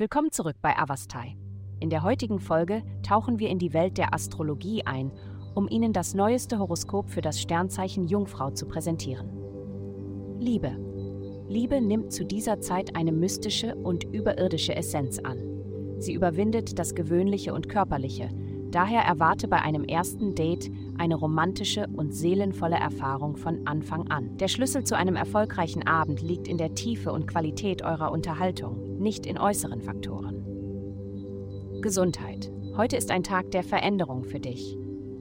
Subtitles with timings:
[0.00, 1.36] Willkommen zurück bei Avastai.
[1.78, 5.12] In der heutigen Folge tauchen wir in die Welt der Astrologie ein,
[5.54, 9.28] um Ihnen das neueste Horoskop für das Sternzeichen Jungfrau zu präsentieren.
[10.38, 10.74] Liebe.
[11.50, 15.36] Liebe nimmt zu dieser Zeit eine mystische und überirdische Essenz an.
[15.98, 18.30] Sie überwindet das Gewöhnliche und Körperliche.
[18.70, 24.36] Daher erwarte bei einem ersten Date eine romantische und seelenvolle Erfahrung von Anfang an.
[24.36, 29.26] Der Schlüssel zu einem erfolgreichen Abend liegt in der Tiefe und Qualität eurer Unterhaltung, nicht
[29.26, 30.44] in äußeren Faktoren.
[31.80, 32.52] Gesundheit.
[32.76, 34.76] Heute ist ein Tag der Veränderung für dich.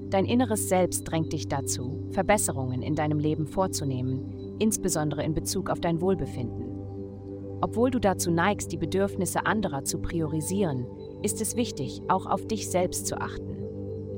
[0.10, 5.80] Dein inneres Selbst drängt dich dazu, Verbesserungen in deinem Leben vorzunehmen, insbesondere in Bezug auf
[5.80, 6.66] dein Wohlbefinden.
[7.62, 10.86] Obwohl du dazu neigst, die Bedürfnisse anderer zu priorisieren,
[11.22, 13.58] ist es wichtig, auch auf dich selbst zu achten.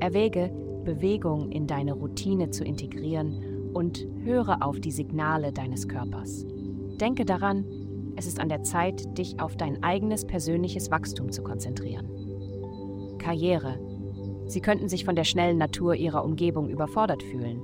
[0.00, 0.50] Erwäge,
[0.84, 6.46] Bewegung in deine Routine zu integrieren und höre auf die Signale deines Körpers.
[7.00, 7.64] Denke daran,
[8.16, 12.08] es ist an der Zeit, dich auf dein eigenes persönliches Wachstum zu konzentrieren.
[13.18, 13.78] Karriere.
[14.46, 17.62] Sie könnten sich von der schnellen Natur Ihrer Umgebung überfordert fühlen.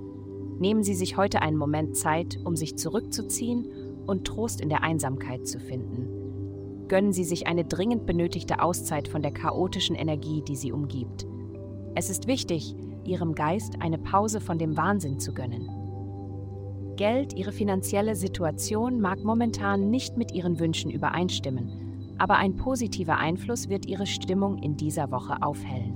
[0.58, 3.66] Nehmen Sie sich heute einen Moment Zeit, um sich zurückzuziehen
[4.06, 6.17] und Trost in der Einsamkeit zu finden.
[6.88, 11.26] Gönnen Sie sich eine dringend benötigte Auszeit von der chaotischen Energie, die Sie umgibt.
[11.94, 15.68] Es ist wichtig, Ihrem Geist eine Pause von dem Wahnsinn zu gönnen.
[16.96, 23.68] Geld, Ihre finanzielle Situation mag momentan nicht mit Ihren Wünschen übereinstimmen, aber ein positiver Einfluss
[23.68, 25.94] wird Ihre Stimmung in dieser Woche aufhellen.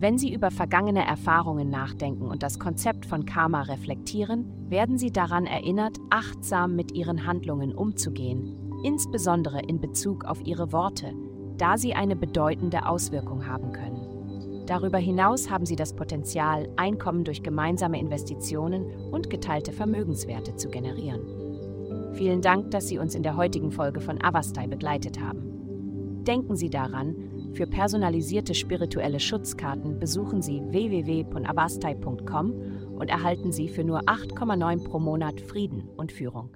[0.00, 5.44] Wenn Sie über vergangene Erfahrungen nachdenken und das Konzept von Karma reflektieren, werden Sie daran
[5.44, 11.12] erinnert, achtsam mit Ihren Handlungen umzugehen, insbesondere in Bezug auf Ihre Worte,
[11.56, 14.64] da sie eine bedeutende Auswirkung haben können.
[14.66, 21.20] Darüber hinaus haben sie das Potenzial, Einkommen durch gemeinsame Investitionen und geteilte Vermögenswerte zu generieren.
[22.14, 26.22] Vielen Dank, dass Sie uns in der heutigen Folge von Avastai begleitet haben.
[26.24, 27.14] Denken Sie daran,
[27.52, 32.52] für personalisierte spirituelle Schutzkarten besuchen Sie www.avastai.com
[32.96, 36.50] und erhalten Sie für nur 8,9 pro Monat Frieden und Führung.